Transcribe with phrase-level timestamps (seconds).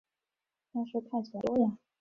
[0.73, 1.77] 但是看起来不多呀